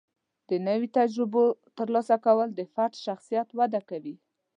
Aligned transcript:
د 0.49 0.51
نوي 0.67 0.87
تجربو 0.97 1.43
ترلاسه 1.77 2.15
کول 2.25 2.49
د 2.55 2.61
فرد 2.73 2.93
شخصیت 3.05 3.47
وده 3.59 3.81
کوي. 3.89 4.15